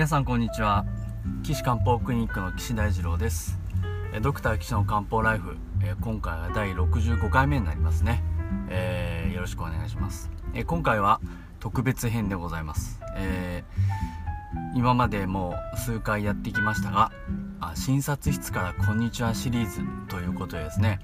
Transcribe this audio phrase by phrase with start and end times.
[0.00, 0.86] 皆さんこんにちは。
[1.42, 3.58] 岸漢方クリニックの岸大二郎です。
[4.14, 5.58] えドクター岸の漢方ライフ。
[5.84, 8.24] え今回は第65回目になりますね、
[8.70, 10.30] えーよろしくお願いします。
[10.54, 11.20] え今回は
[11.58, 17.12] 特別編でございます、えー今までもう数回やってきましたが
[17.60, 21.00] あ診察室からこんにちはシリーズということでですね。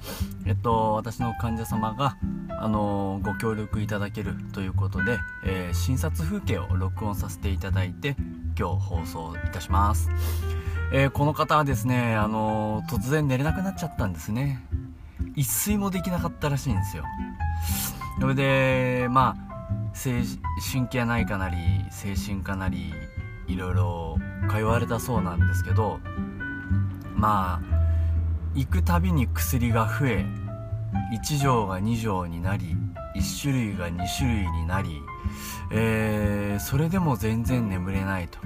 [0.46, 2.16] えっと私の患者様が
[2.58, 8.16] あのご協力いただけるということで、えー診察風景を録音させていただいて
[8.58, 10.08] 今日放送いたします、
[10.92, 14.62] えーこの方はですねあの突然寝れなくなっちゃったんですね。
[15.34, 17.04] 一睡もできなかったらしいんですよ。
[18.20, 20.22] それでまあ精
[20.72, 21.56] 神経内科なり
[21.90, 22.94] 精神科なり
[23.46, 24.18] いろいろ
[24.50, 26.00] 通われたそうなんですけど
[27.14, 27.76] まあ
[28.54, 30.24] 行くたびに薬が増え
[31.12, 32.76] 1錠が2錠になり
[33.16, 35.00] 1種類が2種類になり、
[35.70, 38.38] えーそれでも全然眠れないと。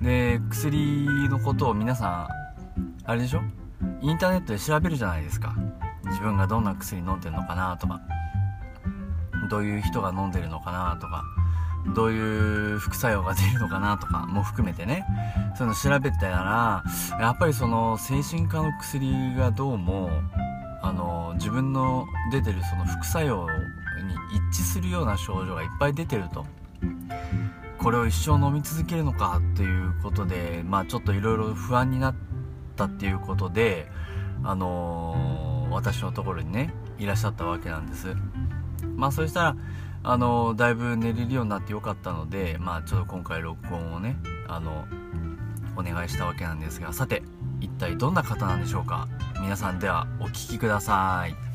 [0.00, 2.28] で薬のことを皆さん
[3.04, 3.42] あれでしょ？
[4.00, 5.54] インターネットで調べるじゃないですか。
[6.04, 8.00] 自分がどんな薬飲んでるのかなとか。
[9.50, 11.24] どういう人が飲んでるのかなとか。
[11.94, 15.04] どういう副作用が出るのかなとかも含めてね。
[15.56, 16.84] そういうの調べたら
[17.18, 20.10] やっぱりその精神科の薬がどうも
[20.82, 23.46] あの自分の出てるその副作用
[24.02, 24.14] に
[24.52, 26.46] 一致するような症状がいっぱい出てると。
[27.78, 32.14] これを一生飲み続けるのかっていうことでまあちょっといろいろ不安になっ
[32.76, 33.88] たっていうことで
[34.42, 38.14] あの私のところにねいらっしゃったわけなんです。
[38.96, 39.56] まあそしたら
[40.02, 44.16] あのだいぶ寝れるようになってよかったのでまあちょっと今回録音をね
[44.48, 44.86] あの
[45.76, 47.22] お願いしたわけなんですがさて
[47.60, 49.06] 一体どんな方なんでしょうか？
[49.40, 51.47] 皆さんではお聞きください。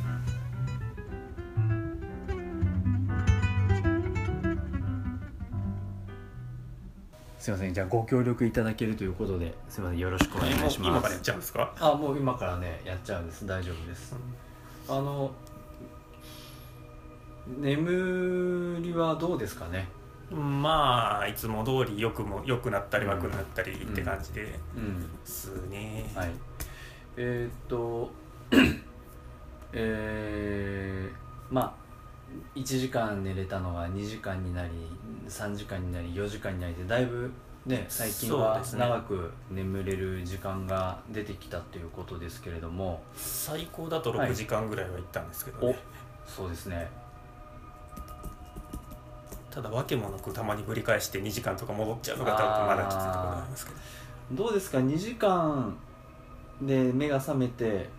[7.44, 7.74] すいません。
[7.74, 10.00] じゃあご協力いただけるということですいません。
[10.00, 10.78] よろしくお願いします。
[10.80, 11.74] 今からやっちゃうんですか？
[11.78, 13.46] あもう今からねやっちゃうんです。
[13.46, 14.16] 大丈夫です、
[14.88, 15.30] あの
[17.60, 19.90] 眠りはどうですかね？
[20.32, 25.10] まあいつも通り良くも良くなったり悪くなったりって感じでうん。
[25.26, 26.32] すね、はい。
[27.18, 28.10] えー、っと
[29.74, 31.83] えー、まあ
[32.56, 34.72] 1時間寝れたのが2時間になり
[35.28, 37.32] 3時間になり4時間になりでだいぶ
[37.66, 43.02] ね最近は長く眠れる時間が出てきたということですけれども。
[43.16, 44.32] 最高だとはい。
[44.32, 45.80] 6時間ぐらいは行ったんですけど、おね
[46.28, 46.90] そうですね。
[49.50, 53.78] ただ訳もなくたまにぶり返して2時間とか戻っちゃうのが多分まだきついところなんですけど。
[54.44, 55.76] どうですか？2時間
[56.62, 57.90] で目が覚めて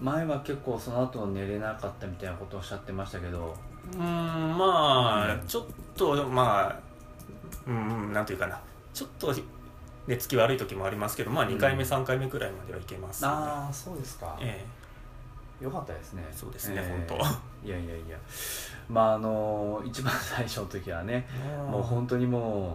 [0.00, 3.56] 前は結構その後寝れなかったみたいなことをおっしゃってましたけど。
[3.92, 5.64] うーんまあ、うんちょっ
[5.96, 6.78] とまあ
[7.66, 8.60] うんなんていうかな。
[8.92, 9.34] ちょっと
[10.06, 11.90] 寝つき悪い時もありますけどまあ2回目、うん。
[11.90, 14.36] 3回目くらいまではいけますよね、ああそうですか。
[14.40, 14.64] え
[15.60, 16.26] よかったですね。
[16.32, 17.26] そうですねえー本
[17.64, 18.18] いやいやいや。
[18.88, 22.74] まああの一番最初の時はねえもう本当にもう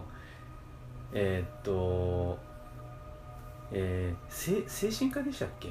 [1.12, 2.38] えーっと
[3.70, 5.70] えー、せ精神科でしたっけ？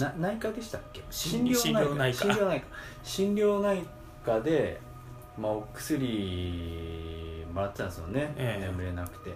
[0.00, 1.02] な内科でしたっけ？
[1.10, 2.18] 心心療内科。
[2.24, 2.66] 心療内科。
[3.02, 3.84] 心療内
[4.24, 4.40] 科。
[4.40, 4.80] で、
[5.38, 8.66] まあ、お薬もらってたんですよね、ええ。
[8.66, 9.32] 眠れなくて。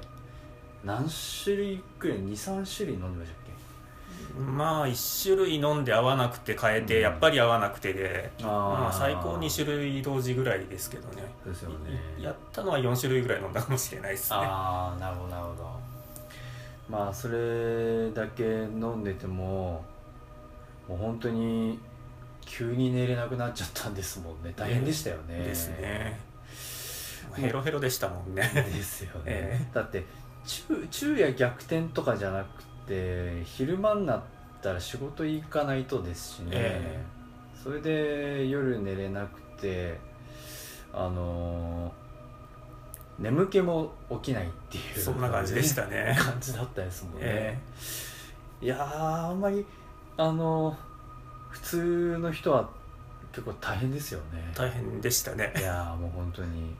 [0.84, 1.06] 何
[1.44, 3.46] 種類くらい23種類飲んでましたっ
[4.38, 7.02] まあ1種類飲んで合わなくて変えて、うん。
[7.02, 11.25] やっぱり合わなくてで、あまあ、最高2種類同時ぐらいですけどね。
[11.44, 12.00] ですよね。
[12.20, 14.37] やったのは4種類ぐらい飲んだかもしれないですね。
[14.40, 15.70] ああなるほどなるほど。
[16.88, 19.84] まあそれだけ飲んでても
[20.88, 21.79] もう本当に
[22.44, 24.53] 急に寝れなくなっちゃったんですもんね。
[24.56, 25.38] 大変でしたよね。
[25.38, 26.19] ですね。
[27.35, 28.50] ヘロヘロでしたもんね。
[28.55, 30.05] ですよね、えだって
[30.44, 34.23] 昼昼夜逆転とかじゃなくて昼間になっ
[34.62, 37.05] たら仕事行かないとですしね、え
[37.62, 39.99] それで夜寝れなくて
[40.93, 42.06] あのー
[43.19, 46.15] 眠気も起きないっていうそんな感じでしたね。
[46.19, 47.59] 感じだったですもんね、え。
[48.61, 49.65] いやーあんまり
[50.16, 50.76] あのー
[51.56, 52.68] 普通の人は
[53.32, 54.52] 結構大変ですよね。
[54.54, 55.52] 大変でしたね。
[55.56, 56.74] いやーもう本当に。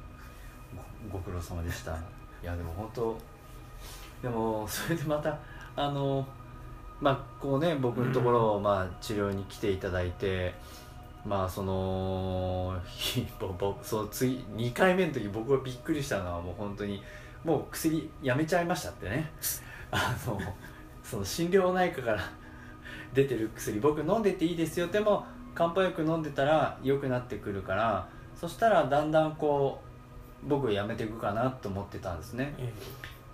[1.11, 1.93] ごご苦労様でした。
[1.93, 1.97] い
[2.43, 3.19] やでも本当
[4.23, 5.39] でもそれでまた
[5.75, 6.27] あの
[7.01, 10.55] まあこうね僕のところを、まあ、治療に来ていただいて
[11.25, 17.03] まあそのひ ぼぼそう次2回目の時僕がびっくりしたのはもう本当に
[17.45, 19.31] もう薬やめちゃいましたってね。
[19.91, 20.41] あの
[21.03, 22.21] その心療内科から
[23.15, 24.87] 出てる薬僕飲んでていいですよ。
[24.89, 29.81] でも漢方薬飲んでたら良くなってくるからそしたらだんだんこ
[30.45, 32.55] う僕やめていくかなと思ってたんですね。
[32.59, 32.73] え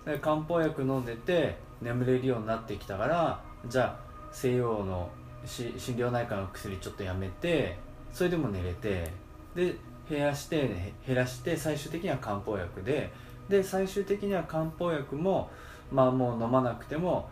[0.05, 3.99] で漢方薬飲んでて眠れるようになってきたからじゃあ
[4.31, 5.09] 西洋の
[5.45, 7.77] し心療内科の薬ちょっとやめて
[8.11, 9.11] それでも寝れて
[9.55, 9.75] で
[10.09, 13.11] 減らしてへ減らして最終的には漢方薬で
[13.49, 15.49] で最終的には漢方薬も
[15.91, 17.29] まあもう飲まなくても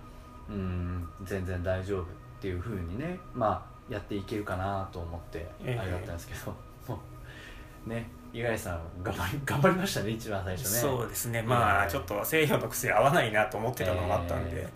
[0.49, 2.05] うん全然大丈夫
[2.41, 5.79] っていうふうにねまあやっていけるかなと思ってあえ。
[5.79, 6.51] えれだったんですけど、
[6.87, 6.99] も
[7.85, 10.69] うね五十嵐さん頑張り 頑張りましたね一番最え初ね。
[10.79, 11.43] そうですね。
[11.43, 11.59] まえ。
[11.59, 14.69] えあちょっと西洋の薬合わないなと思ってたのもあったんで、え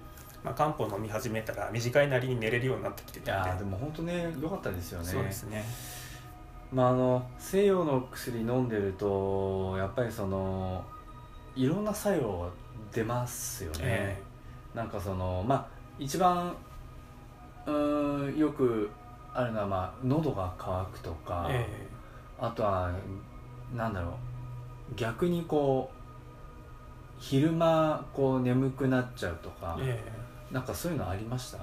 [0.44, 3.50] まあ、漢方飲み始めたら短いなりに寝れるようになってきていたんで。
[3.50, 5.06] やーでも本当ね良かったですよね。
[5.06, 5.66] そうですね。
[6.72, 10.86] まああの西洋の薬飲んでるとやっぱりその
[11.56, 12.52] いろんな作用
[12.92, 14.22] 出ますよね、え。
[14.76, 15.68] なんかそのまあ
[15.98, 16.56] 一番
[17.66, 18.90] うーんよく
[19.34, 21.88] あるのはまあ喉が渇くとか、え
[22.40, 22.92] あとは
[23.76, 25.96] なんだろう逆にこう
[27.18, 30.04] 昼間こう眠くなっちゃうとか、え
[30.52, 31.58] なんかそういうのありました？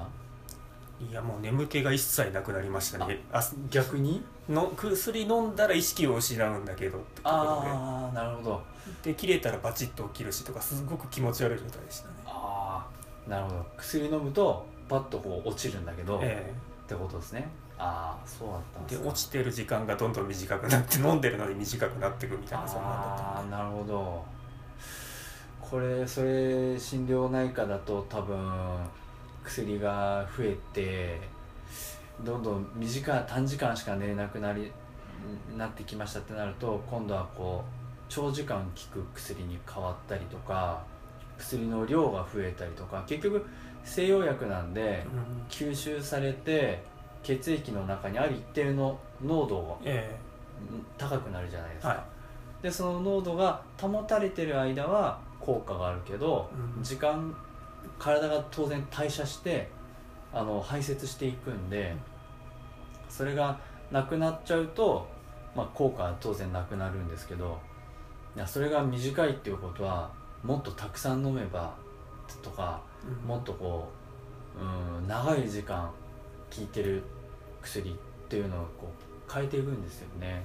[1.01, 3.25] えいやもう眠気が一切なくなりましたね。
[3.33, 4.23] あ逆に？
[4.49, 8.63] の薬飲んだら意識を失うんだけどってところああなるほど。
[9.05, 12.15] でで切れたらバチッと起きるしとかすごく気持ち悪い状態でしたね。
[12.27, 12.87] あ
[13.27, 13.67] あなるほど。
[13.77, 16.52] 薬飲むとパッとこう落ちるんだけど、え
[16.84, 17.49] ってことですね。
[17.79, 19.05] ああそうだったんえですか。
[19.05, 24.25] で落ちてる時間がどんどん短くなって飲んでるのに短くなっていくみたいなそんなんだったああなるほど。
[25.61, 28.37] これそれ心療内科だと多分
[29.43, 31.19] 薬が増えて
[32.23, 34.70] どんどん短い短時間しか寝れなくなり
[35.56, 37.73] なってきましたってなると今度はこう
[38.08, 40.84] 長時間効く薬に変わったりとか
[41.38, 43.46] 薬の量が増えたりとか結局
[43.84, 45.43] 西洋薬なんでうん。
[45.49, 46.82] 吸収されて
[47.23, 50.17] 血液の中にある一定の濃度がえ
[50.99, 52.05] 高くなるじゃないですか、は
[52.62, 56.82] でその濃度が保たれてる間は効果があるけど、うん。
[56.82, 57.34] 時間
[57.99, 59.69] 体が当然代謝して
[60.32, 61.94] あの排泄していくんで
[63.08, 63.58] それが
[63.90, 65.06] なくなっちゃうと、
[65.55, 67.58] まあ、効果は当然なくなるんですけど
[68.34, 70.10] いやそれが短いっていうことは
[70.43, 71.74] もっとたくさん飲めば
[72.39, 73.29] とかうん。
[73.29, 73.89] もっとこ
[74.58, 75.91] う、うん、長い時間
[76.55, 77.03] 効いてる
[77.60, 77.94] 薬っ
[78.29, 78.93] ていうのをこ
[79.29, 80.43] う変えていくんですよね。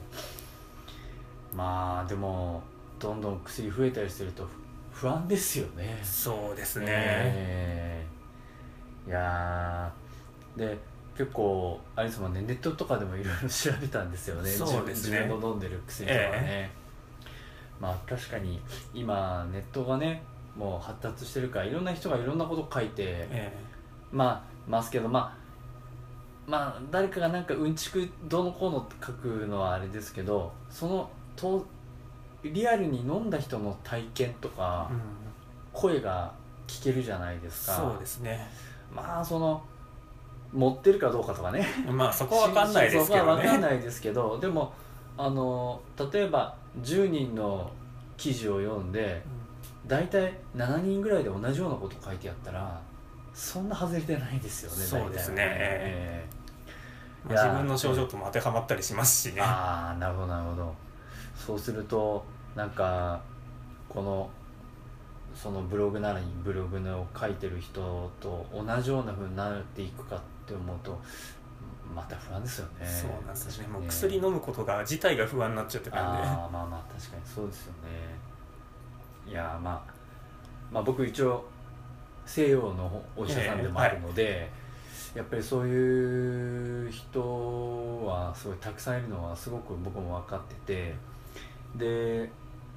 [1.56, 2.62] まあでも
[3.00, 4.48] どんどん薬増えたりすると
[4.92, 6.00] 不不安ですよね。
[6.04, 8.06] そうですね、え
[9.06, 9.10] え。
[9.10, 10.60] いやー。
[10.60, 10.76] で
[11.16, 14.50] 結構あれですもんねネットとかでもいろいろ調べたんですよね。
[14.50, 15.20] そうですね。
[15.20, 16.72] 自分の飲んでる薬とかね、
[17.80, 18.60] まあ確かに
[18.94, 20.24] 今ネットがね
[20.58, 23.54] もう発達してるからいろんな人がいろんなこと書いてえ
[24.12, 31.66] まあますけどまあまあ誰かがなんかうんちくどうのこうの書くのはあれですけどそのと
[32.44, 35.28] リアルに飲んだ人の体験とえかうん。
[35.78, 36.32] 声が
[36.66, 38.50] 聞けるじゃないですか、そうですね。
[38.94, 39.64] まあその
[40.52, 41.68] 持ってるかどうかとかね。
[41.88, 44.74] まあそこは分かんないですけそこどは分かんねないですけどでも
[45.18, 45.80] あの
[46.12, 47.72] 例えば10人の
[48.18, 49.22] 記事を読んで
[49.88, 52.82] 大体7人ぐらいで同じようなこと書いてあったら
[53.34, 55.36] そんな外れてないですよねそうですね。
[55.40, 56.26] え
[57.24, 59.42] まあ自分の症状とも当てはまったりしますしね。
[59.42, 60.74] ああなるほどなるほど。
[61.36, 62.26] そうすると
[62.56, 63.22] なんか
[63.88, 64.30] この
[65.36, 71.00] そのブログならにブログの書いてる人と同じようなふうになっていくかって思うと
[71.94, 72.86] また不安ですよね。
[72.86, 73.68] そうなんですね。
[73.68, 76.24] もう薬飲むことが自体が不安になっちゃってたんで。
[76.24, 78.37] ああまあまあ確かにそうですよね
[79.28, 79.94] いやーまあ
[80.72, 81.46] まあ僕一応
[82.26, 84.50] 西洋のお医者さんでもあるので、
[85.16, 90.96] やっぱりそういう人はすごいたくさんいるのはすごく僕も分かってて
[91.76, 92.30] で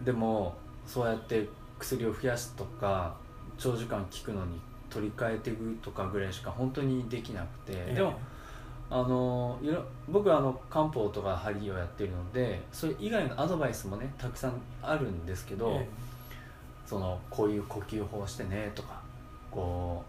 [0.02, 0.54] でも
[0.86, 3.14] そうやって薬を増やすとか
[3.58, 7.94] 長時間効くのに取り替えていくとかぐらいしか本当にできなくて、ええ。
[7.94, 8.18] でも
[8.92, 15.88] あのいろ僕はあの漢方とか針をやってるのでそれ以外のアドバイスもねたくさんあるんですけど、え
[16.90, 19.00] そのこういう呼吸法をしてねとか
[19.48, 20.02] こ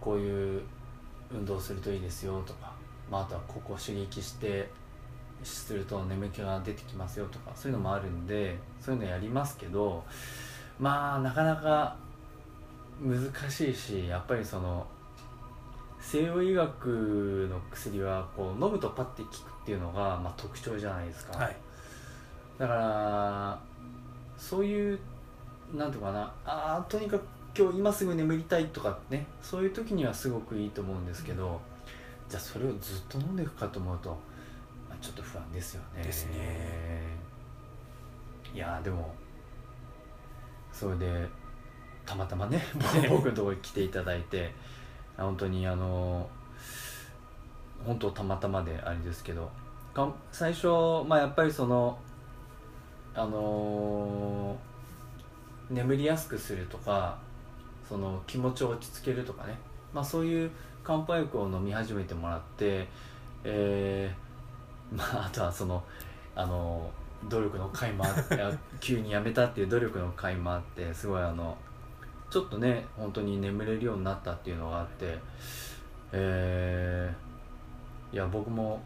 [0.00, 0.60] うこういう
[1.32, 2.72] 運動するといいですよとか、
[3.08, 4.68] まあ、あとはここを刺激して
[5.44, 10.02] すると眠気が出てきますよとかそういうのもあるんでそういうのやりますけど
[10.80, 11.96] まあなかなか
[13.00, 14.84] 難しいしやっぱりその
[16.00, 21.38] 西洋医学の薬はこう飲むとパッて効くっていうのが、まあ、特徴じゃないですか。
[21.38, 21.56] はい
[22.58, 23.60] だから
[24.36, 24.98] そういう
[25.72, 27.22] なんていうのかなあーとにかく
[27.56, 31.60] 今日今すぐ眠りたいとかねそういう時にはすごくいいと思うんですけど、
[32.28, 34.10] じゃあそれをずっと飲んでいくかと思うと、
[34.88, 36.02] まあ、ちょっと不安ですよね。
[36.02, 37.02] ですね。
[38.54, 39.14] いやーでも
[40.72, 41.28] それで
[42.06, 42.62] たまたまね
[43.08, 44.54] 僕のところに来ていただいて
[45.16, 46.28] 本当にあの
[47.84, 49.50] 本当たまたまであれですけど
[50.30, 50.68] 最初
[51.06, 51.98] まあやっぱりその
[53.14, 54.71] あのー
[55.72, 57.18] 眠りやすくするとか
[57.88, 59.56] その気持ちを落ち着けるとかね、
[59.92, 60.50] まあ、そういう
[60.84, 62.86] 漢方薬を飲み始めてもらって、
[63.44, 65.82] えー まあ、あとはその、
[66.34, 68.50] あのー努力の甲斐もあって あ
[68.80, 71.56] 急にやめたっていう努力の甲斐もあってすごいあの
[72.30, 75.16] ちょっとね本当に眠れるようになったっていうのがあって、
[76.10, 78.82] えーいや僕も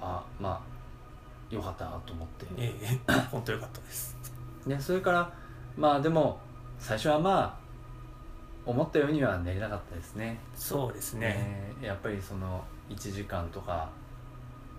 [0.00, 2.46] あまあよかったなと思って。
[2.56, 4.16] えええ 本当良かったです
[4.66, 5.32] ね、それから
[5.78, 6.40] まあでも
[6.78, 7.58] 最初はまあ
[8.66, 10.38] 思ったようには寝れなかったですね。
[10.56, 11.72] そうですね。
[11.80, 13.88] ねやっぱりその1時間とか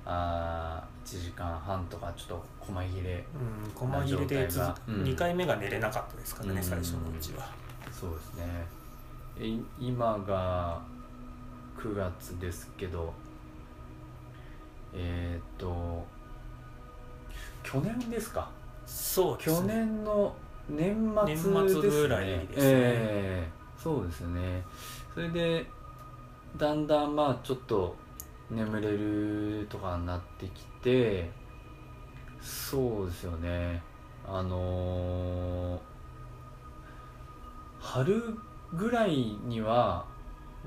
[0.05, 4.45] あー1時間半とかちょっと細切れうん細切れで
[4.87, 5.03] うん。
[5.03, 6.63] 2回目が寝れなかったですからね、うん。
[6.63, 7.49] 最初のうちは。
[7.91, 8.65] そうですね。
[9.39, 10.81] えい今が
[11.77, 13.13] 9月ですけど
[14.93, 16.05] えーっと
[17.63, 18.49] 去年ですか？
[18.85, 19.73] 去そうですね。
[19.75, 20.35] 年の
[20.69, 21.61] 年末ですね。
[21.61, 22.53] 年末ぐらいですね。
[22.57, 24.63] ええそうですね。
[25.13, 25.65] それで
[26.57, 27.95] だんだんまあちょっと
[28.49, 31.29] 眠れるとかになってきて
[32.41, 33.81] そうですよね。
[34.27, 35.79] あのー
[37.81, 38.37] 春
[38.73, 40.05] ぐらいには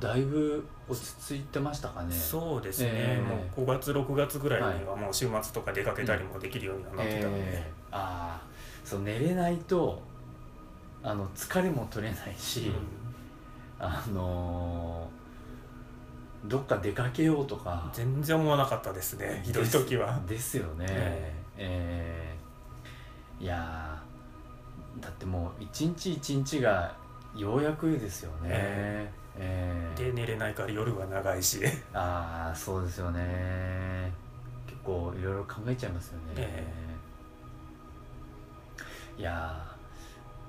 [0.01, 2.13] だいぶ落ち着いてましたかね。
[2.13, 3.23] そうですね、ええ。
[3.23, 7.73] もう5月6月ぐらいにはもう週末とか出かけたりもできるようにはなってたので、ええ。
[7.93, 8.52] ああ
[8.85, 10.03] そう寝れないと
[11.03, 12.73] あの疲れも取れないし、
[13.79, 15.23] あのー
[16.49, 20.21] どっか出かけようとか全然思わなかったですねひどい時は。
[20.27, 20.87] ですよね。
[20.89, 22.37] ええ
[23.41, 26.93] えいやーだってもう一日一日が
[27.37, 28.49] ようやくですよね。
[28.49, 29.93] ええ。
[29.97, 31.61] えで寝れないから夜は長いし。
[31.95, 34.13] ああそうですよね。
[34.67, 36.67] 結構いろいろ考えちゃいますよね、え
[39.19, 39.65] いや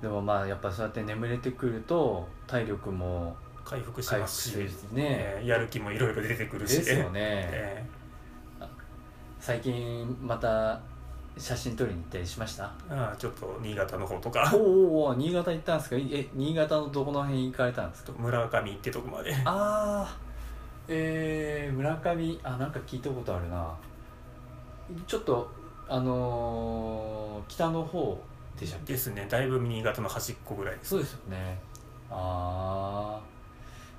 [0.00, 6.76] ーでもまあやっぱそうやって眠れてくると体力も回復しますし、ね、ええやる気もいろいろ出てくるし。
[6.78, 7.10] ですよね、
[7.52, 7.84] え
[9.40, 10.78] 最近また
[11.36, 12.70] 写真撮りに行ったりしました？
[12.90, 14.50] えああちょっと新潟の方とか。
[14.54, 15.96] おおお新潟行ったんですか？
[15.96, 18.12] え新潟のどこの辺行かれたんですか？
[18.18, 19.34] 村上ってとこまで。
[19.34, 20.16] ああ
[20.88, 23.74] えー、村上あなんか聞いたことあるな。
[25.06, 25.50] ちょっと
[25.88, 28.18] あのー北の方
[28.58, 28.92] でしたっけ？
[28.92, 29.26] ですね。
[29.28, 30.90] だいぶ新潟の端っこぐらいです。
[30.90, 31.58] そうですよね。
[32.10, 33.20] ああ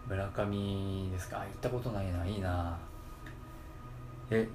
[0.08, 1.38] 村上ですか？
[1.38, 2.26] あ行ったことないな。
[2.26, 2.78] いいな。
[4.30, 4.48] え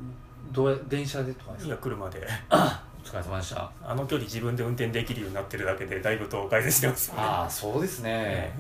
[0.53, 1.69] どうや電車でとかですか？
[1.69, 2.27] いや車で。
[2.51, 3.71] お疲れ様でした。
[3.83, 7.23] あの距離自分で運転できるようになってるだけでだいぶと改善してますよね。
[7.23, 8.11] ああそうですね。
[8.15, 8.55] え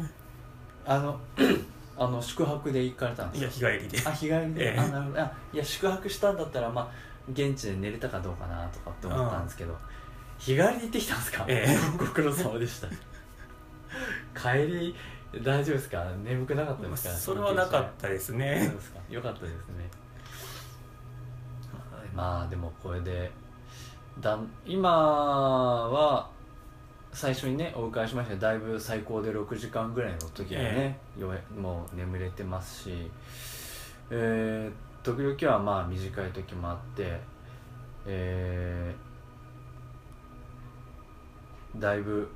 [0.86, 1.18] あの
[1.98, 3.68] あの宿泊で行かれたんですか？
[3.70, 4.08] や日帰りで。
[4.08, 4.78] あ日帰りで、ええ。
[4.78, 5.20] あなるほど。
[5.20, 6.88] あいや宿泊したんだったらまあ
[7.32, 9.76] 現地で寝れたかどうかなとかって思ったんですけど
[10.40, 11.76] 日帰りで行ってきたんですか、ええ。
[11.98, 12.88] ご苦労様でした。
[14.34, 14.94] 帰り
[15.42, 16.04] 大丈夫ですか？
[16.24, 17.14] 眠くなかったですか？
[17.14, 18.68] それはなかったですね。
[18.74, 18.98] ですか。
[19.08, 19.88] よかったですね。
[22.14, 23.30] まあでもこれで
[24.18, 26.28] だん今は
[27.12, 28.36] 最初にねお伺いしました。
[28.36, 33.10] だいぶ最高で6時間ぐらいの時はね、よえもう眠れてますし、
[34.10, 37.18] えー時々はまあ短い時もあって、
[38.06, 39.09] えー
[41.76, 42.28] だいぶ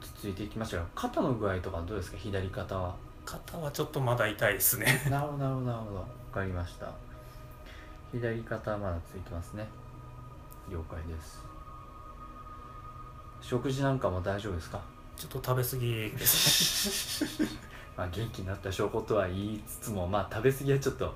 [0.00, 2.16] 落ち着いてきましたが肩の具合とかどうですか？
[2.18, 2.94] 左肩は。
[3.24, 5.02] 肩はちょっとまだ痛いですね。
[5.10, 5.66] なるほどなるほど。
[5.66, 6.90] なるほど分かりました。
[8.12, 9.66] 左肩はまだついてますね。
[10.70, 11.42] 了解です。
[13.40, 14.80] 食事なんかも大丈夫ですか？
[15.16, 17.42] ちょっと食べ過ぎです。
[17.42, 17.48] ね、
[17.96, 21.12] まあ元気になった証拠とは言いつつもまあ食べ過ぎはちょっとう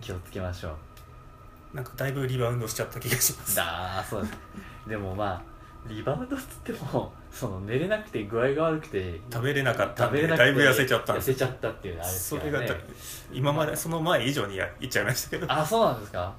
[0.00, 0.76] 気をつけましょ
[1.72, 1.76] う。
[1.76, 3.56] なんかだいぶリバウンドしちゃった気がします。
[3.56, 4.34] だーそうです。
[4.88, 5.42] でもまあ
[5.86, 11.30] リバウンドっつってもその寝れなくて具合が悪くて食べれなかったんでだいぶ痩せちゃったんです。
[11.30, 12.76] 痩せちゃったっていうのあれですそからねれが
[13.32, 15.52] 今までその前以上にやいっちゃいましたけど。
[15.52, 16.34] あそうなんですか？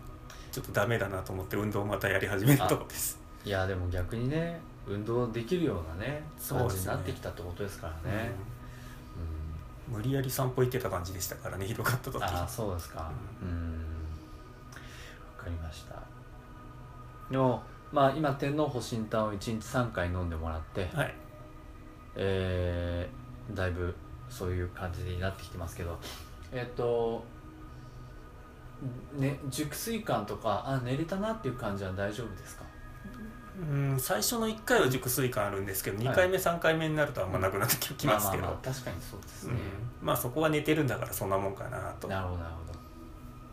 [0.51, 3.19] ちょっとダメだなと思って運動をまたやり始めたところです。
[3.43, 6.79] いやでも逆にね運動できるようなね感そうですね。
[6.79, 8.31] じになってきたってことですからね。
[9.89, 9.97] うん。
[9.97, 13.11] 無理やり散歩行ってた感じでしたからねひどかった時ああそうですか。
[13.41, 13.73] ううん。
[15.37, 16.01] わかりました。
[17.29, 17.61] でも
[17.91, 21.15] まあ今天皇保身炭を1日3回飲んでもらってはい。
[22.15, 23.25] えー
[23.55, 23.93] だいぶ
[24.27, 25.99] そういう感じになってきてますけど
[26.51, 27.23] えっ、と
[29.13, 32.63] ね熟睡感とかあ寝れたなっていう感じは大丈夫ですか？
[33.59, 38.43] うん最初の1回は熟睡感あるんですけど2回目3回目になるとあんまなくなってきますけど。
[38.43, 39.53] まあまあまあ確かにそうですね、
[40.01, 40.07] うん。
[40.07, 42.07] まあそこは寝てるんだからそんなもんかなと。
[42.07, 42.79] なるほどなるほど。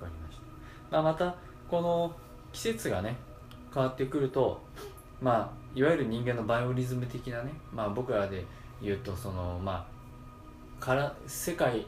[0.06, 0.38] わかりまし
[0.90, 1.34] た、まあ、また
[1.68, 2.16] この
[2.50, 3.16] 季節がね
[3.72, 4.60] 変わってくると
[5.20, 8.44] まあいわゆる人間のバイオリズム的なねまあ僕らで
[8.82, 9.86] 言うとそのま
[10.80, 11.86] あから世界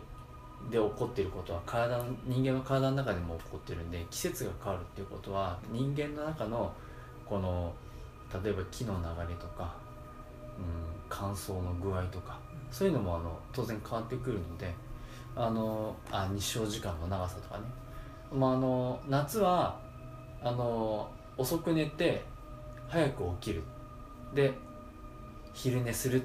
[0.70, 6.72] で起こっていることは体人間の体の中でも起こってるんで季節が変わるっていうことは人間の中の
[7.26, 7.72] この
[8.42, 9.74] 例えば木の流れとか、
[10.58, 10.64] うん、
[11.08, 12.38] 乾燥の具合とか
[12.70, 14.72] そういうのもあの当然変わってくるので
[15.36, 17.64] あのあ日照時間の長さとかね、
[18.32, 19.78] まあ、あの夏は
[20.42, 22.24] あの遅く寝て
[22.88, 23.62] 早く起きる。
[24.34, 24.52] で
[25.52, 26.24] 昼寝するっ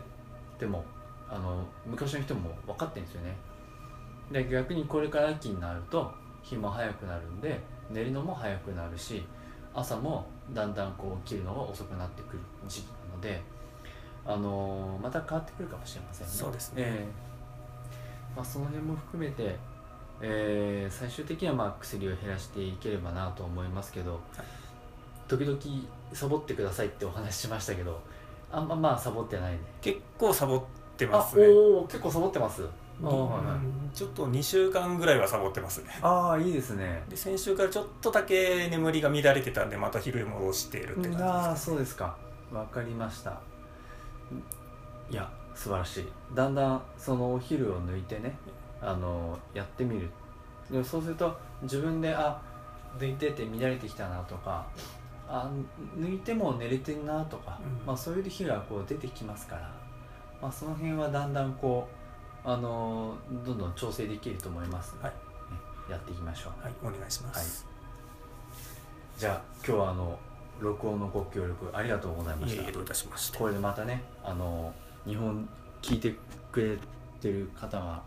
[0.58, 0.84] ても
[1.30, 3.36] あの昔の人も分かってるんですよね。
[4.32, 9.24] で逆にこれから秋になると日も早くなるんで寝るのも早くなるし
[9.74, 13.42] 朝もだんだんこう起きるのが遅くなってくる時期なので
[14.26, 16.34] あのまた変わってくるかもしれませんね。
[16.34, 16.84] そうですね。
[16.86, 17.30] ええ。
[18.36, 19.56] まあ、その辺も含めて、
[20.22, 24.20] えー最終的にはまあ薬を減らしていければなと思いますけど、
[25.30, 25.58] 時々
[26.12, 28.02] サボってくださいってお話ししましたけど
[28.52, 29.60] あんままあサボってないね。
[29.80, 30.62] 結構サボっ
[30.98, 31.48] てあますね。
[31.48, 32.64] おお結構サボってます？
[33.02, 33.96] あーはい。
[33.96, 35.98] ちょっと2週間ぐらいはサボってますね。
[36.02, 37.04] あーいいですね。
[37.08, 42.18] で先週からちょっとだけ眠りが乱れてたんでまた昼戻しているって感じですああかそうですか。
[42.52, 43.40] わかりました。
[45.12, 46.08] いや素晴らしい。
[46.34, 48.36] だんだんそのお昼を抜いてね
[48.82, 50.10] あのやってみる。
[50.72, 52.42] でもそうすると自分であ
[52.98, 54.66] 抜いてて乱れてきたなとか
[55.30, 55.50] あ
[55.96, 57.86] 抜いても寝れてんなとか、うん。
[57.86, 59.72] まあ、そういう日がこう出てきますから、
[60.42, 61.88] まあ、その辺はだんだんこ
[62.44, 63.16] うあの
[63.46, 65.14] どんどん調整できると思いますので、はい。
[65.14, 65.22] ね
[65.92, 66.64] やっていきましょう。
[66.64, 67.66] はいお願いします、
[69.18, 70.18] じゃあ今日はあの
[70.60, 72.62] 録音のご協力ありがとうございました。
[72.62, 73.38] いえいえどういたしまして。
[73.38, 74.74] これでまたねあの
[75.06, 75.48] 日本
[75.82, 76.16] 聞いて
[76.52, 76.78] くれ
[77.22, 78.02] てる方が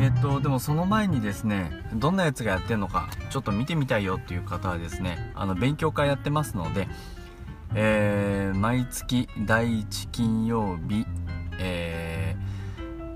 [0.00, 6.88] えっ、とでもその前にですねどんなやつがやってるのかちょっと見てみたいよっていう方はですねあの勉強会やってますので
[7.76, 11.06] えー毎月第1金曜日、
[11.60, 12.34] え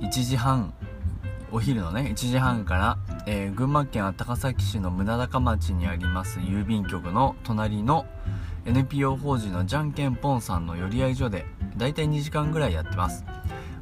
[0.01, 0.73] ー1時半
[1.51, 8.07] お昼のね1時半から、えー群馬県高崎市の宗高町にあります郵便局の隣の
[8.69, 13.25] NPO 法人のじゃんけんぽんさんの寄り合い所でだいたい2時間ぐらいやってます。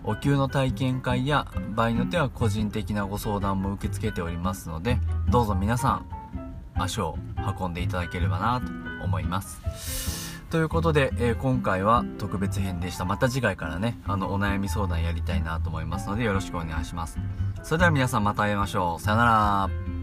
[0.05, 6.07] お給の体験会や場合によっては個人的なご相談も受け付けておりますのでどうぞ皆さん
[6.75, 7.19] 足を
[7.61, 10.37] 運んでいただければなと思います。
[10.49, 13.05] ということで、えー今回は特別編でした。
[13.05, 17.19] また次回からねあのお悩み相談やりたいなと思いますのでよろしくお願いします。
[17.65, 19.03] それでは皆さんまた会いましょう。
[19.03, 19.96] さよなら。